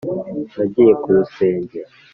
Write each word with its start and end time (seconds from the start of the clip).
nagiye 0.55 0.93
ku 1.01 1.07
rusenge 1.15 1.79